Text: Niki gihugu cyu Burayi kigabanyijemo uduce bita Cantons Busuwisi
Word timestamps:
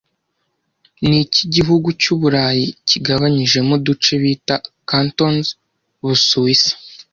Niki 1.07 1.41
gihugu 1.55 1.87
cyu 2.01 2.13
Burayi 2.21 2.65
kigabanyijemo 2.89 3.73
uduce 3.77 4.13
bita 4.21 4.55
Cantons 4.89 5.45
Busuwisi 6.01 6.71